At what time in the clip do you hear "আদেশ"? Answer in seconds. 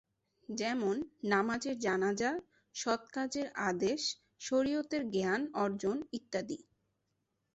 3.69-4.01